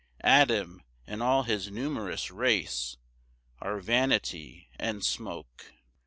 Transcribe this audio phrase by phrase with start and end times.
[0.23, 2.97] Adam and all his numerous race
[3.61, 5.73] Are vanity and smoke.